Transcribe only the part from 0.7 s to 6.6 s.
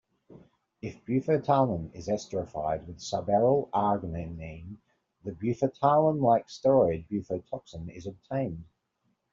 If bufotalin is esterified with suberyl arginine, the bufotalin-like